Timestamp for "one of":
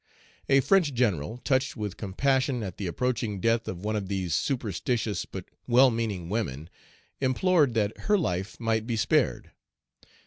3.85-4.07